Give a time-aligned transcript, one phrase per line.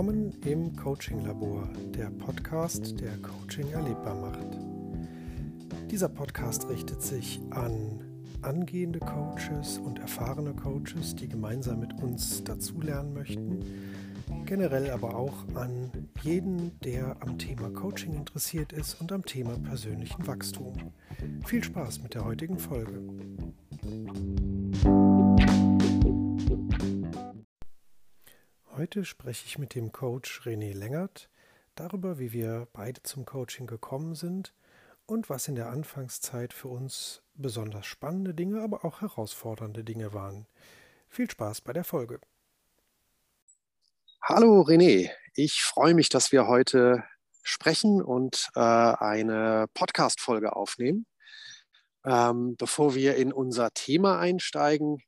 [0.00, 4.56] Willkommen im Coaching Labor, der Podcast, der Coaching erlebbar macht.
[5.90, 8.00] Dieser Podcast richtet sich an
[8.40, 13.62] angehende Coaches und erfahrene Coaches, die gemeinsam mit uns dazulernen möchten,
[14.46, 15.92] generell aber auch an
[16.22, 20.78] jeden, der am Thema Coaching interessiert ist und am Thema persönlichen Wachstum.
[21.44, 23.02] Viel Spaß mit der heutigen Folge.
[28.90, 31.30] Heute spreche ich mit dem Coach René Längert
[31.76, 34.52] darüber, wie wir beide zum Coaching gekommen sind
[35.06, 40.48] und was in der Anfangszeit für uns besonders spannende Dinge, aber auch herausfordernde Dinge waren.
[41.08, 42.18] Viel Spaß bei der Folge.
[44.22, 47.04] Hallo René, ich freue mich, dass wir heute
[47.44, 51.06] sprechen und äh, eine Podcast-Folge aufnehmen.
[52.04, 55.00] Ähm, bevor wir in unser Thema einsteigen,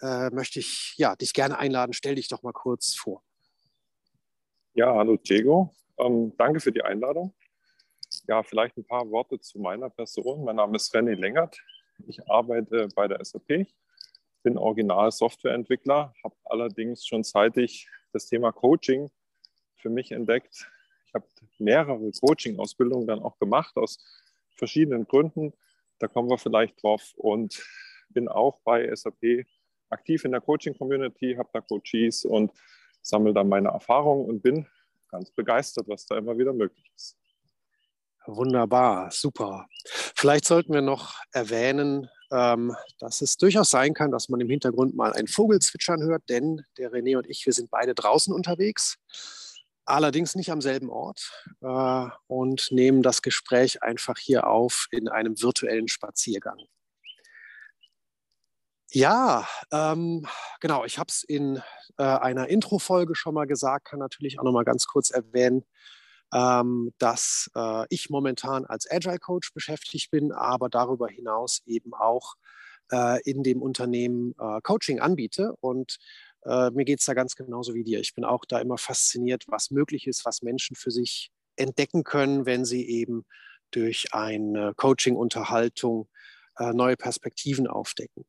[0.00, 1.92] äh, möchte ich ja, dich gerne einladen.
[1.92, 3.22] Stell dich doch mal kurz vor.
[4.74, 5.74] Ja, hallo Diego.
[5.98, 7.34] Ähm, danke für die Einladung.
[8.26, 10.44] Ja, vielleicht ein paar Worte zu meiner Person.
[10.44, 11.58] Mein Name ist René Längert.
[12.06, 13.66] Ich arbeite bei der SAP,
[14.42, 19.10] bin original Softwareentwickler, habe allerdings schon seit ich das Thema Coaching
[19.76, 20.70] für mich entdeckt.
[21.06, 21.26] Ich habe
[21.58, 23.98] mehrere Coaching-Ausbildungen dann auch gemacht aus
[24.54, 25.52] verschiedenen Gründen.
[25.98, 27.64] Da kommen wir vielleicht drauf und
[28.10, 29.44] bin auch bei SAP
[29.90, 32.52] aktiv in der Coaching-Community, habe da Coaches und
[33.02, 34.66] sammle da meine Erfahrungen und bin
[35.10, 37.16] ganz begeistert, was da immer wieder möglich ist.
[38.26, 39.66] Wunderbar, super.
[40.14, 44.94] Vielleicht sollten wir noch erwähnen, ähm, dass es durchaus sein kann, dass man im Hintergrund
[44.94, 48.98] mal ein Vogel zwitschern hört, denn der René und ich, wir sind beide draußen unterwegs,
[49.86, 55.40] allerdings nicht am selben Ort äh, und nehmen das Gespräch einfach hier auf in einem
[55.40, 56.58] virtuellen Spaziergang.
[58.92, 60.26] Ja, ähm,
[60.60, 60.84] genau.
[60.84, 61.60] Ich habe es in
[61.98, 65.64] äh, einer Intro-Folge schon mal gesagt, kann natürlich auch noch mal ganz kurz erwähnen,
[66.32, 72.34] ähm, dass äh, ich momentan als Agile Coach beschäftigt bin, aber darüber hinaus eben auch
[72.92, 75.54] äh, in dem Unternehmen äh, Coaching anbiete.
[75.60, 75.98] Und
[76.44, 78.00] äh, mir geht es da ganz genauso wie dir.
[78.00, 82.46] Ich bin auch da immer fasziniert, was möglich ist, was Menschen für sich entdecken können,
[82.46, 83.24] wenn sie eben
[83.70, 86.08] durch eine Coaching-Unterhaltung
[86.58, 88.24] äh, neue Perspektiven aufdecken.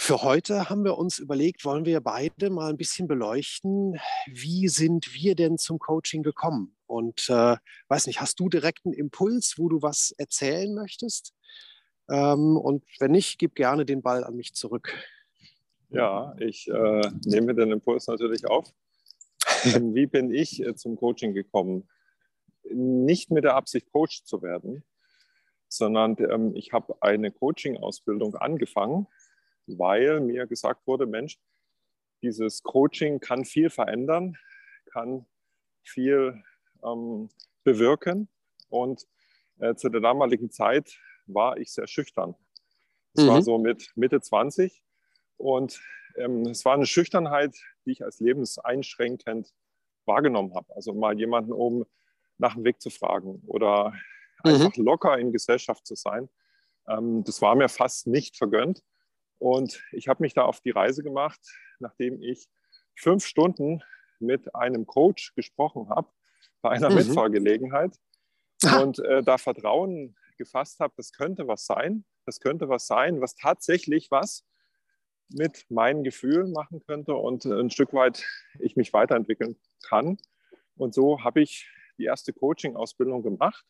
[0.00, 5.12] Für heute haben wir uns überlegt, wollen wir beide mal ein bisschen beleuchten, wie sind
[5.12, 6.76] wir denn zum Coaching gekommen?
[6.86, 7.56] Und äh,
[7.88, 11.34] weiß nicht, hast du direkt einen Impuls, wo du was erzählen möchtest?
[12.08, 14.94] Ähm, und wenn nicht, gib gerne den Ball an mich zurück.
[15.90, 18.72] Ja, ich äh, nehme den Impuls natürlich auf.
[19.64, 21.88] Ähm, wie bin ich äh, zum Coaching gekommen?
[22.62, 24.84] Nicht mit der Absicht, Coach zu werden,
[25.68, 29.08] sondern ähm, ich habe eine Coaching-Ausbildung angefangen
[29.76, 31.38] weil mir gesagt wurde, Mensch,
[32.22, 34.36] dieses Coaching kann viel verändern,
[34.86, 35.26] kann
[35.82, 36.42] viel
[36.84, 37.28] ähm,
[37.64, 38.28] bewirken.
[38.68, 39.06] Und
[39.58, 42.34] äh, zu der damaligen Zeit war ich sehr schüchtern.
[43.14, 43.28] Es mhm.
[43.28, 44.82] war so mit Mitte 20
[45.36, 45.80] und
[46.16, 49.54] ähm, es war eine Schüchternheit, die ich als lebenseinschränkend
[50.04, 50.74] wahrgenommen habe.
[50.74, 51.84] Also mal jemanden um
[52.38, 53.90] nach dem Weg zu fragen oder
[54.44, 54.50] mhm.
[54.50, 56.28] einfach locker in Gesellschaft zu sein.
[56.88, 58.82] Ähm, das war mir fast nicht vergönnt.
[59.38, 61.40] Und ich habe mich da auf die Reise gemacht,
[61.78, 62.48] nachdem ich
[62.96, 63.82] fünf Stunden
[64.18, 66.08] mit einem Coach gesprochen habe,
[66.60, 66.96] bei einer mhm.
[66.96, 67.96] Mitfahrgelegenheit
[68.80, 73.34] und äh, da Vertrauen gefasst habe, das könnte was sein, das könnte was sein, was
[73.36, 74.44] tatsächlich was
[75.30, 78.24] mit meinen Gefühlen machen könnte und ein Stück weit
[78.58, 79.56] ich mich weiterentwickeln
[79.86, 80.16] kann.
[80.76, 83.64] Und so habe ich die erste Coaching-Ausbildung gemacht,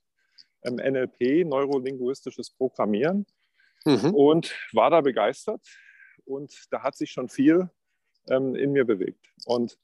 [0.63, 3.27] NLP, neurolinguistisches Programmieren
[3.89, 4.15] mhm.
[4.15, 5.63] und war da begeistert.
[6.25, 7.71] Und da hat sich schon viel
[8.29, 9.33] ähm, in mir bewegt.
[9.47, 9.79] Und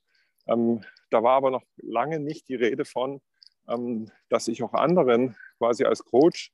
[0.46, 3.20] ähm, da war aber noch lange nicht die Rede von,
[3.68, 6.52] ähm, dass ich auch anderen quasi als Coach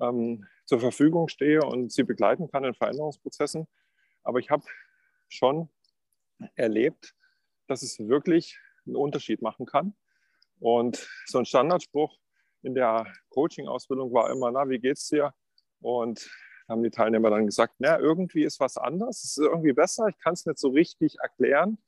[0.00, 3.66] ähm, zur Verfügung stehe und sie begleiten kann in Veränderungsprozessen.
[4.22, 4.64] Aber ich habe
[5.28, 5.68] schon
[6.54, 7.14] erlebt,
[7.66, 9.96] dass es wirklich einen Unterschied machen kann.
[10.58, 12.16] Und so ein Standardspruch
[12.62, 15.34] in der Coaching-Ausbildung war immer, na, wie geht's dir?
[15.80, 16.28] Und
[16.68, 20.18] haben die Teilnehmer dann gesagt, na, irgendwie ist was anders, es ist irgendwie besser, ich
[20.18, 21.78] kann es nicht so richtig erklären,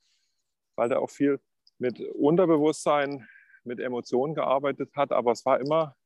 [0.77, 1.41] weil da auch viel
[1.79, 3.27] mit Unterbewusstsein,
[3.65, 5.97] mit Emotionen gearbeitet hat, aber es war immer,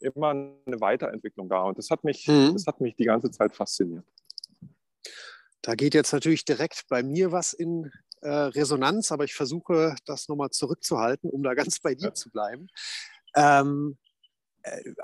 [0.00, 2.52] immer eine Weiterentwicklung da und das hat mich, mhm.
[2.54, 4.04] das hat mich die ganze Zeit fasziniert.
[5.62, 7.90] Da geht jetzt natürlich direkt bei mir was in
[8.22, 12.14] äh, Resonanz, aber ich versuche das nochmal zurückzuhalten, um da ganz bei dir ja.
[12.14, 12.68] zu bleiben.
[13.34, 14.05] Ähm, äh,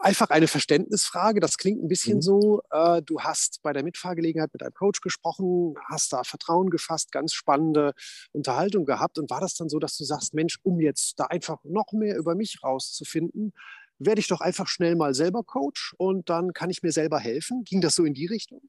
[0.01, 1.41] einfach eine Verständnisfrage.
[1.41, 2.23] Das klingt ein bisschen mhm.
[2.23, 7.13] so, äh, du hast bei der Mitfahrgelegenheit mit einem Coach gesprochen, hast da Vertrauen gefasst,
[7.13, 7.93] ganz spannende
[8.33, 9.19] Unterhaltung gehabt.
[9.19, 12.17] Und war das dann so, dass du sagst, Mensch, um jetzt da einfach noch mehr
[12.17, 13.53] über mich rauszufinden,
[13.99, 17.65] werde ich doch einfach schnell mal selber Coach und dann kann ich mir selber helfen?
[17.65, 18.63] Ging das so in die Richtung?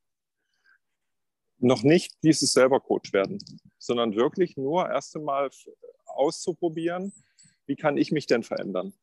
[1.57, 3.39] Noch nicht dieses selber Coach werden,
[3.79, 5.49] sondern wirklich nur erst einmal
[6.05, 7.13] auszuprobieren,
[7.65, 8.93] wie kann ich mich denn verändern?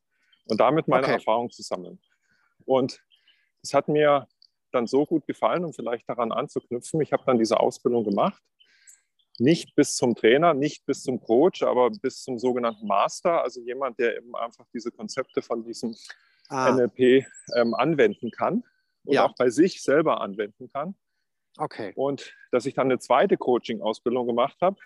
[0.45, 1.13] Und damit meine okay.
[1.13, 1.99] Erfahrung zu sammeln.
[2.65, 3.01] Und
[3.61, 4.27] es hat mir
[4.71, 7.01] dann so gut gefallen, um vielleicht daran anzuknüpfen.
[7.01, 8.41] Ich habe dann diese Ausbildung gemacht.
[9.39, 13.97] Nicht bis zum Trainer, nicht bis zum Coach, aber bis zum sogenannten Master, also jemand,
[13.99, 15.95] der eben einfach diese Konzepte von diesem
[16.49, 16.71] ah.
[16.71, 18.63] NLP ähm, anwenden kann
[19.03, 19.25] und ja.
[19.25, 20.95] auch bei sich selber anwenden kann.
[21.57, 21.91] Okay.
[21.95, 24.77] Und dass ich dann eine zweite Coaching-Ausbildung gemacht habe,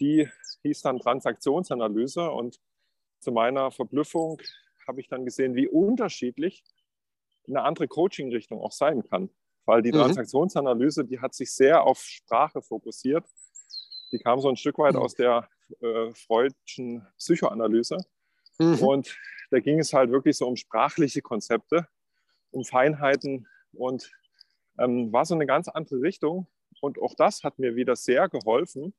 [0.00, 0.28] die
[0.62, 2.60] hieß dann Transaktionsanalyse und
[3.20, 4.40] zu meiner Verblüffung
[4.86, 6.62] habe ich dann gesehen, wie unterschiedlich
[7.48, 9.30] eine andere Coaching-Richtung auch sein kann.
[9.64, 9.96] Weil die mhm.
[9.96, 13.24] Transaktionsanalyse, die hat sich sehr auf Sprache fokussiert.
[14.12, 15.00] Die kam so ein Stück weit mhm.
[15.00, 15.48] aus der
[15.80, 17.98] äh, Freudschen Psychoanalyse.
[18.58, 18.78] Mhm.
[18.78, 19.18] Und
[19.50, 21.88] da ging es halt wirklich so um sprachliche Konzepte,
[22.52, 24.10] um Feinheiten und
[24.78, 26.46] ähm, war so eine ganz andere Richtung.
[26.80, 28.94] Und auch das hat mir wieder sehr geholfen,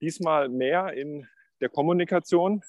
[0.00, 1.26] diesmal mehr in
[1.60, 2.62] der Kommunikation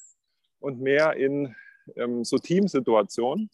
[0.60, 1.56] und mehr in
[1.96, 3.50] ähm, so Teamsituationen,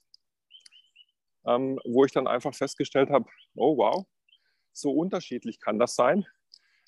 [1.46, 3.26] ähm, wo ich dann einfach festgestellt habe,
[3.56, 4.06] oh wow,
[4.74, 6.26] so unterschiedlich kann das sein.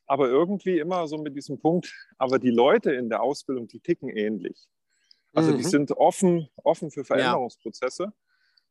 [0.05, 4.09] Aber irgendwie immer so mit diesem Punkt, aber die Leute in der Ausbildung, die ticken
[4.09, 4.67] ähnlich.
[5.33, 5.57] Also mhm.
[5.57, 8.03] die sind offen, offen für Veränderungsprozesse.
[8.03, 8.13] Ja.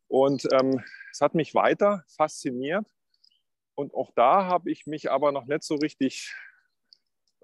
[0.08, 2.86] Und ähm, es hat mich weiter fasziniert.
[3.74, 6.34] Und auch da habe ich mich aber noch nicht so richtig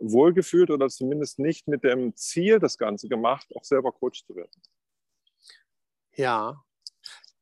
[0.01, 4.63] wohlgefühlt oder zumindest nicht mit dem Ziel das Ganze gemacht, auch selber Coach zu werden.
[6.15, 6.63] Ja,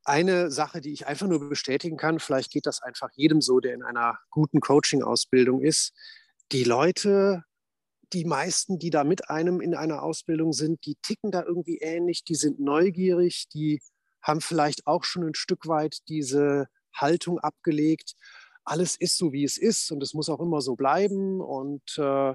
[0.04, 3.74] eine Sache, die ich einfach nur bestätigen kann, vielleicht geht das einfach jedem so, der
[3.74, 5.92] in einer guten Coaching-Ausbildung ist.
[6.52, 7.42] Die Leute,
[8.12, 12.22] die meisten, die da mit einem in einer Ausbildung sind, die ticken da irgendwie ähnlich,
[12.22, 13.80] die sind neugierig, die
[14.22, 18.14] haben vielleicht auch schon ein Stück weit diese Haltung abgelegt.
[18.64, 22.34] Alles ist so, wie es ist und es muss auch immer so bleiben und äh,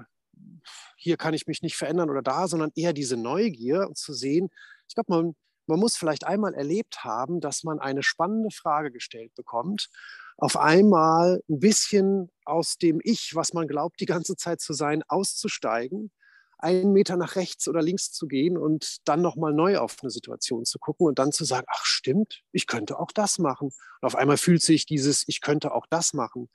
[0.96, 4.48] hier kann ich mich nicht verändern oder da, sondern eher diese Neugier zu sehen.
[4.88, 5.36] Ich glaube, man,
[5.66, 9.88] man muss vielleicht einmal erlebt haben, dass man eine spannende Frage gestellt bekommt,
[10.36, 15.02] auf einmal ein bisschen aus dem Ich, was man glaubt, die ganze Zeit zu sein,
[15.06, 16.10] auszusteigen,
[16.58, 20.64] einen Meter nach rechts oder links zu gehen und dann nochmal neu auf eine Situation
[20.64, 23.66] zu gucken und dann zu sagen, ach stimmt, ich könnte auch das machen.
[24.00, 26.48] Und auf einmal fühlt sich dieses, ich könnte auch das machen,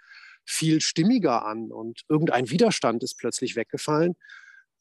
[0.48, 4.16] viel stimmiger an und irgendein Widerstand ist plötzlich weggefallen.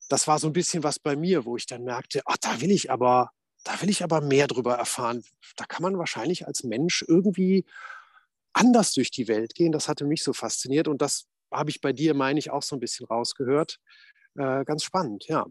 [0.08, 2.70] Das war so ein bisschen was bei mir, wo ich dann merkte, ach, da will
[2.70, 3.30] ich aber,
[3.64, 5.24] da will ich aber mehr drüber erfahren.
[5.56, 7.64] Da kann man wahrscheinlich als Mensch irgendwie
[8.52, 9.72] anders durch die Welt gehen.
[9.72, 12.76] Das hatte mich so fasziniert und das habe ich bei dir, meine ich, auch so
[12.76, 13.80] ein bisschen rausgehört.
[14.36, 15.46] Äh, ganz spannend, ja.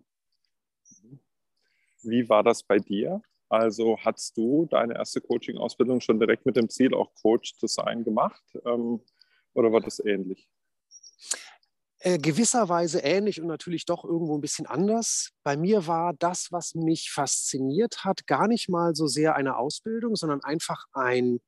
[2.03, 3.21] Wie war das bei dir?
[3.49, 8.03] Also hast du deine erste Coaching-Ausbildung schon direkt mit dem Ziel, auch Coach zu sein,
[8.03, 8.43] gemacht?
[8.65, 9.01] Ähm,
[9.55, 10.47] oder war das ähnlich?
[11.99, 15.31] Äh, gewisserweise ähnlich und natürlich doch irgendwo ein bisschen anders.
[15.43, 20.15] Bei mir war das, was mich fasziniert hat, gar nicht mal so sehr eine Ausbildung,
[20.15, 21.39] sondern einfach ein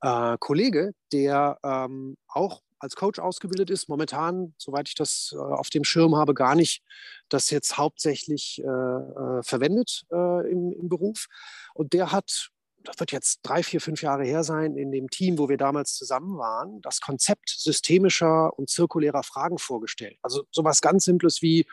[0.00, 3.90] äh, Kollege, der ähm, auch als Coach ausgebildet ist.
[3.90, 6.82] Momentan, soweit ich das äh, auf dem Schirm habe, gar nicht
[7.28, 11.26] das jetzt hauptsächlich äh, äh verwendet äh, im, im Beruf.
[11.74, 12.50] Und der hat
[12.84, 15.94] das wird jetzt drei, vier, fünf Jahre her sein, in dem Team, wo wir damals
[15.94, 20.18] zusammen waren, das Konzept systemischer und zirkulärer Fragen vorgestellt.
[20.22, 21.66] Also sowas ganz Simples wie,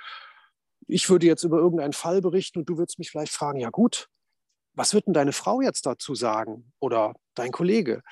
[0.88, 4.10] ich würde jetzt über irgendeinen Fall berichten und du würdest mich vielleicht fragen, ja gut,
[4.74, 8.04] was wird denn deine Frau jetzt dazu sagen oder dein Kollege?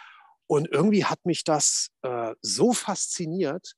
[0.48, 3.76] Und irgendwie hat mich das äh, so fasziniert,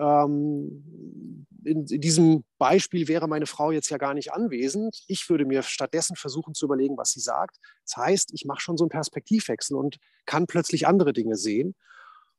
[0.00, 5.02] in, in, diesem Beispiel wäre meine Frau jetzt ja gar nicht anwesend.
[5.08, 7.58] Ich würde mir stattdessen versuchen zu überlegen, was sie sagt.
[7.84, 11.74] Das heißt, ich mache schon so einen Perspektivwechsel und kann plötzlich andere Dinge sehen.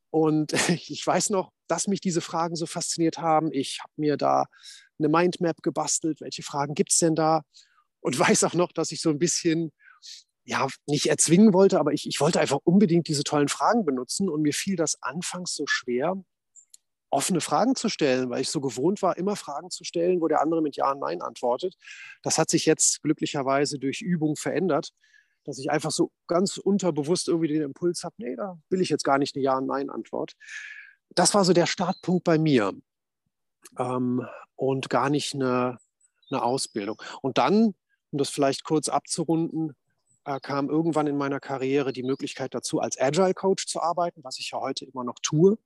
[0.09, 0.53] Und
[0.89, 3.51] ich weiß noch, dass mich diese Fragen so fasziniert haben.
[3.51, 4.45] Ich habe mir da
[4.99, 6.21] eine Mindmap gebastelt.
[6.21, 7.43] Welche Fragen gibt es denn da?
[7.99, 9.71] Und weiß auch noch, dass ich so ein bisschen,
[10.43, 14.29] ja, nicht erzwingen wollte, aber ich, ich wollte einfach unbedingt diese tollen Fragen benutzen.
[14.29, 16.15] Und mir fiel das anfangs so schwer,
[17.11, 20.41] offene Fragen zu stellen, weil ich so gewohnt war, immer Fragen zu stellen, wo der
[20.41, 21.75] andere mit Ja und Nein antwortet.
[22.23, 24.93] Das hat sich jetzt glücklicherweise durch Übung verändert,
[25.43, 29.03] dass ich einfach so ganz unterbewusst irgendwie den Impuls habe, nee, da will ich jetzt
[29.03, 30.33] gar nicht eine Ja und Nein Antwort.
[31.09, 32.73] Das war so der Startpunkt bei mir
[33.77, 34.25] ähm,
[34.55, 35.77] und gar nicht eine,
[36.29, 37.01] eine Ausbildung.
[37.21, 37.75] Und dann,
[38.11, 39.75] um das vielleicht kurz abzurunden,
[40.23, 44.39] äh, kam irgendwann in meiner Karriere die Möglichkeit dazu, als Agile Coach zu arbeiten, was
[44.39, 45.57] ich ja heute immer noch tue.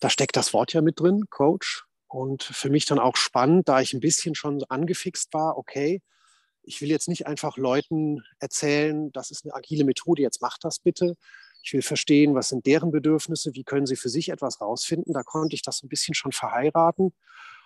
[0.00, 1.84] Da steckt das Wort ja mit drin, Coach.
[2.08, 6.02] Und für mich dann auch spannend, da ich ein bisschen schon angefixt war, okay,
[6.62, 10.78] ich will jetzt nicht einfach Leuten erzählen, das ist eine agile Methode, jetzt macht das
[10.80, 11.16] bitte.
[11.62, 15.12] Ich will verstehen, was sind deren Bedürfnisse, wie können sie für sich etwas rausfinden.
[15.12, 17.14] Da konnte ich das ein bisschen schon verheiraten.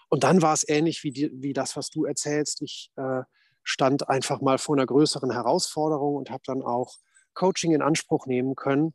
[0.09, 2.61] Und dann war es ähnlich wie, die, wie das, was du erzählst.
[2.63, 3.23] Ich äh,
[3.63, 6.97] stand einfach mal vor einer größeren Herausforderung und habe dann auch
[7.35, 8.95] Coaching in Anspruch nehmen können.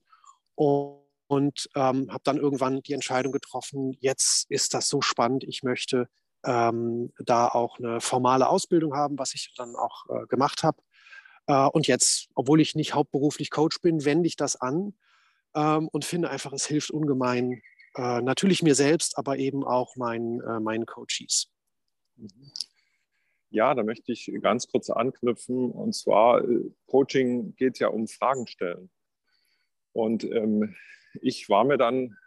[0.56, 5.62] Und und ähm, habe dann irgendwann die Entscheidung getroffen, jetzt ist das so spannend, ich
[5.62, 6.10] möchte
[6.44, 10.82] ähm, da auch eine formale Ausbildung haben, was ich dann auch äh, gemacht habe.
[11.46, 14.96] Äh, und jetzt, obwohl ich nicht hauptberuflich Coach bin, wende ich das an
[15.54, 17.62] ähm, und finde einfach, es hilft ungemein,
[17.96, 21.52] äh, natürlich mir selbst, aber eben auch meinen, äh, meinen Coaches.
[22.16, 22.52] Mhm.
[23.52, 25.70] Ja, da möchte ich ganz kurz anknüpfen.
[25.70, 28.90] Und zwar, äh, Coaching geht ja um Fragen stellen.
[29.92, 30.76] Und ähm,
[31.22, 32.18] ich war mir dann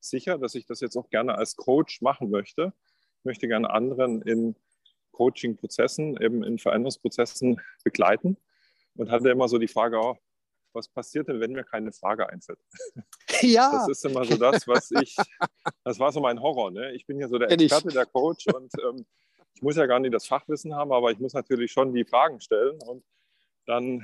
[0.00, 2.72] sicher, dass ich das jetzt auch gerne als Coach machen möchte.
[3.18, 4.56] Ich möchte gerne anderen in
[5.12, 8.36] Coaching-Prozessen, eben in Veränderungsprozessen begleiten
[8.96, 10.16] und hatte immer so die Frage, oh,
[10.72, 12.58] was passiert denn, wenn mir keine Frage einfällt?
[13.42, 13.70] Ja.
[13.70, 15.14] Das ist immer so das, was ich,
[15.84, 16.70] das war so mein Horror.
[16.70, 16.94] Ne?
[16.94, 19.04] Ich bin ja so der Experte, der Coach und ähm,
[19.52, 22.40] ich muss ja gar nicht das Fachwissen haben, aber ich muss natürlich schon die Fragen
[22.40, 23.04] stellen und
[23.66, 24.00] dann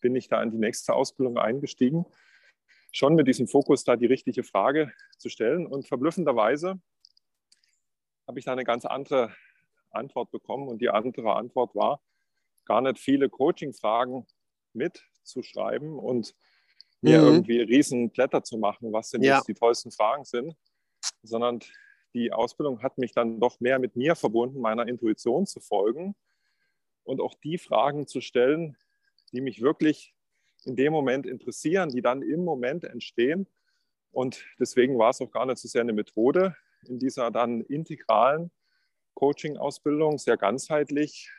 [0.00, 2.04] bin ich da in die nächste Ausbildung eingestiegen
[2.94, 5.66] schon mit diesem Fokus da die richtige Frage zu stellen.
[5.66, 6.80] Und verblüffenderweise
[8.28, 9.34] habe ich da eine ganz andere
[9.90, 10.68] Antwort bekommen.
[10.68, 12.00] Und die andere Antwort war,
[12.64, 14.26] gar nicht viele Coaching-Fragen
[14.74, 16.36] mitzuschreiben und
[17.00, 17.26] mir mhm.
[17.26, 19.36] irgendwie riesen Blätter zu machen, was denn ja.
[19.36, 20.56] jetzt die tollsten Fragen sind,
[21.22, 21.58] sondern
[22.14, 26.14] die Ausbildung hat mich dann doch mehr mit mir verbunden, meiner Intuition zu folgen
[27.02, 28.76] und auch die Fragen zu stellen,
[29.32, 30.13] die mich wirklich
[30.66, 33.46] in dem Moment interessieren, die dann im Moment entstehen.
[34.10, 36.56] Und deswegen war es auch gar nicht so sehr eine Methode
[36.86, 38.50] in dieser dann integralen
[39.14, 41.30] Coaching-Ausbildung, sehr ganzheitlich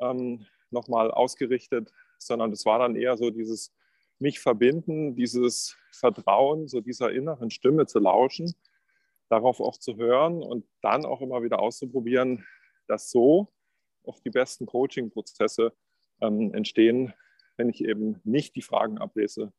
[0.00, 3.72] ähm, nochmal ausgerichtet, sondern es war dann eher so dieses
[4.18, 8.54] mich verbinden, dieses Vertrauen, so dieser inneren Stimme zu lauschen,
[9.28, 12.46] darauf auch zu hören und dann auch immer wieder auszuprobieren,
[12.86, 13.52] dass so
[14.04, 15.72] auch die besten Coaching-Prozesse
[16.20, 17.12] ähm, entstehen,
[17.56, 19.52] wenn ich eben nicht die Fragen ablese,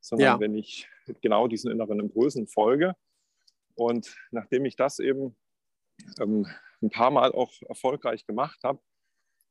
[0.00, 0.40] sondern ja.
[0.40, 0.88] wenn ich
[1.22, 2.94] genau diesen inneren Impulsen folge.
[3.74, 5.36] Und nachdem ich das eben
[6.20, 6.46] ähm,
[6.82, 8.80] ein paar Mal auch erfolgreich gemacht habe,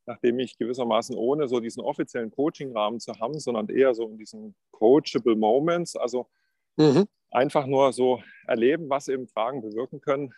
[0.05, 4.55] nachdem ich gewissermaßen ohne so diesen offiziellen Coaching-Rahmen zu haben, sondern eher so in diesen
[4.71, 6.29] coachable Moments, also
[6.75, 7.07] mhm.
[7.31, 10.33] einfach nur so erleben, was eben Fragen bewirken können,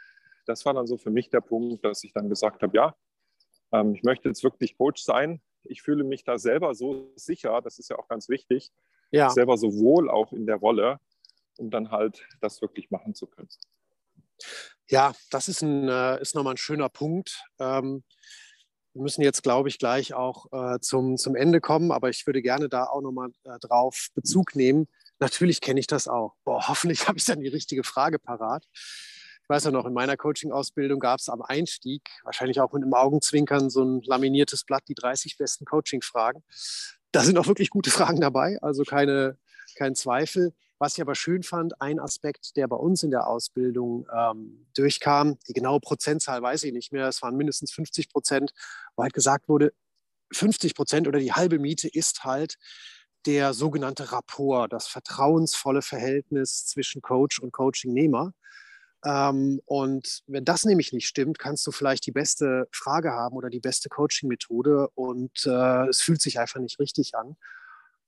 [0.46, 2.96] das war dann so für mich der Punkt, dass ich dann gesagt habe, ja,
[3.72, 7.80] ähm, ich möchte jetzt wirklich Coach sein ich fühle mich da selber so sicher, das
[7.80, 8.72] ist ja auch ganz wichtig,
[9.12, 9.30] ja.
[9.30, 11.00] selber so wohl auch in der Rolle,
[11.58, 13.50] um dann halt das wirklich machen zu können.
[14.88, 17.44] Ja, das ist, ein, äh, ist nochmal ein schöner Punkt.
[17.60, 18.04] Ähm,
[18.94, 22.42] wir müssen jetzt, glaube ich, gleich auch äh, zum, zum Ende kommen, aber ich würde
[22.42, 24.88] gerne da auch nochmal äh, drauf Bezug nehmen.
[25.20, 26.36] Natürlich kenne ich das auch.
[26.44, 28.66] Boah, hoffentlich habe ich dann die richtige Frage parat
[29.46, 32.96] ich weiß ja noch, in meiner Coaching-Ausbildung gab es am Einstieg, wahrscheinlich auch mit einem
[32.96, 36.44] Augenzwinkern, so ein laminiertes Blatt, die 30 besten Coaching-Fragen.
[37.12, 39.38] Da sind auch wirklich gute Fragen dabei, also keine,
[39.78, 40.56] kein Zweifel.
[40.80, 45.38] Was ich aber schön fand, ein Aspekt, der bei uns in der Ausbildung ähm, durchkam,
[45.48, 48.52] die genaue Prozentzahl weiß ich nicht mehr, es waren mindestens 50 Prozent,
[48.96, 49.74] wo halt gesagt wurde,
[50.34, 52.56] 50 Prozent oder die halbe Miete ist halt
[53.28, 58.34] der sogenannte Rapport, das vertrauensvolle Verhältnis zwischen Coach und Coachingnehmer.
[59.06, 63.50] Ähm, und wenn das nämlich nicht stimmt, kannst du vielleicht die beste Frage haben oder
[63.50, 67.38] die beste Coaching-Methode und äh, es fühlt sich einfach nicht richtig an.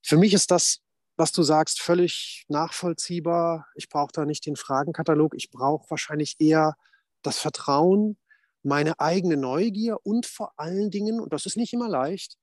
[0.02, 0.80] Für mich ist das,
[1.16, 3.68] was du sagst, völlig nachvollziehbar.
[3.76, 5.36] Ich brauche da nicht den Fragenkatalog.
[5.36, 6.76] Ich brauche wahrscheinlich eher
[7.22, 8.18] das Vertrauen,
[8.64, 12.38] meine eigene Neugier und vor allen Dingen, und das ist nicht immer leicht,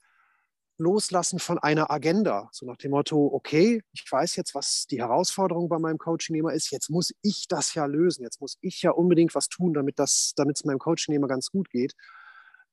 [0.78, 2.48] Loslassen von einer Agenda.
[2.52, 6.70] So nach dem Motto, okay, ich weiß jetzt, was die Herausforderung bei meinem Coachingnehmer ist.
[6.70, 8.22] Jetzt muss ich das ja lösen.
[8.22, 11.94] Jetzt muss ich ja unbedingt was tun, damit es meinem Coachingnehmer ganz gut geht.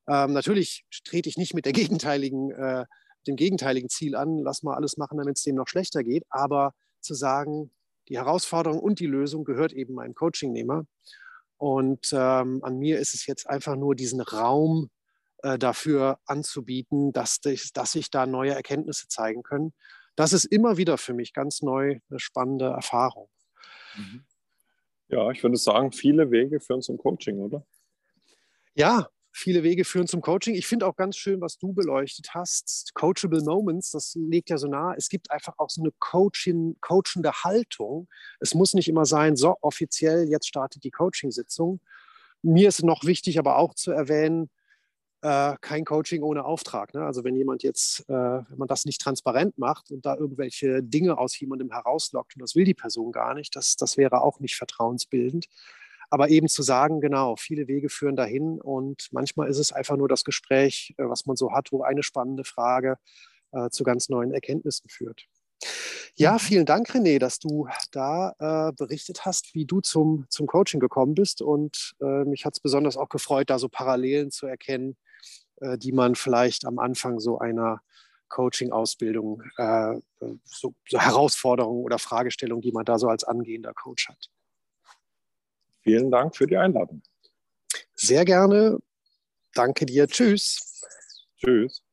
[0.07, 2.85] Ähm, natürlich trete ich nicht mit der gegenteiligen, äh,
[3.27, 6.23] dem gegenteiligen Ziel an, lass mal alles machen, damit es dem noch schlechter geht.
[6.29, 7.71] Aber zu sagen,
[8.09, 10.85] die Herausforderung und die Lösung gehört eben meinem Coachingnehmer.
[11.57, 14.89] Und ähm, an mir ist es jetzt einfach nur diesen Raum
[15.43, 19.73] äh, dafür anzubieten, dass, dass sich da neue Erkenntnisse zeigen können.
[20.15, 23.29] Das ist immer wieder für mich ganz neu eine spannende Erfahrung.
[23.95, 24.25] Mhm.
[25.07, 27.65] Ja, ich würde sagen, viele Wege führen zum Coaching, oder?
[28.75, 30.55] Ja, viele Wege führen zum Coaching.
[30.55, 32.93] Ich finde auch ganz schön, was du beleuchtet hast.
[32.93, 34.93] Coachable Moments, das legt ja so nah.
[34.95, 38.07] Es gibt einfach auch so eine Coaching, coachende Haltung.
[38.39, 41.81] Es muss nicht immer sein, so offiziell, jetzt startet die Coaching-Sitzung.
[42.41, 44.49] Mir ist noch wichtig, aber auch zu erwähnen,
[45.21, 46.93] äh, kein Coaching ohne Auftrag.
[46.93, 47.03] Ne?
[47.03, 51.17] Also wenn jemand jetzt, äh, wenn man das nicht transparent macht und da irgendwelche Dinge
[51.17, 54.55] aus jemandem herauslockt und das will die Person gar nicht, das, das wäre auch nicht
[54.55, 55.47] vertrauensbildend.
[56.09, 60.09] Aber eben zu sagen, genau, viele Wege führen dahin und manchmal ist es einfach nur
[60.09, 62.97] das Gespräch, äh, was man so hat, wo eine spannende Frage
[63.51, 65.27] äh, zu ganz neuen Erkenntnissen führt.
[66.15, 66.39] Ja, mhm.
[66.39, 71.15] vielen Dank, René, dass du da äh, berichtet hast, wie du zum, zum Coaching gekommen
[71.15, 71.41] bist.
[71.41, 74.97] Und äh, mich hat es besonders auch gefreut, da so Parallelen zu erkennen,
[75.77, 77.81] die man vielleicht am Anfang so einer
[78.31, 79.99] Coaching-Ausbildung, äh,
[80.45, 84.29] so, so Herausforderungen oder Fragestellungen, die man da so als angehender Coach hat.
[85.81, 87.01] Vielen Dank für die Einladung.
[87.93, 88.79] Sehr gerne.
[89.53, 90.07] Danke dir.
[90.07, 90.81] Tschüss.
[91.37, 91.83] Tschüss.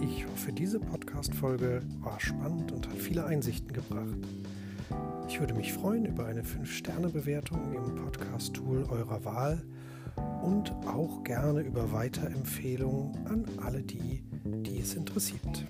[0.00, 4.16] Ich hoffe, diese Podcast-Folge war spannend und hat viele Einsichten gebracht.
[5.28, 9.62] Ich würde mich freuen über eine 5-Sterne-Bewertung im Podcast-Tool eurer Wahl
[10.42, 15.66] und auch gerne über Weiterempfehlungen an alle die, die es interessiert.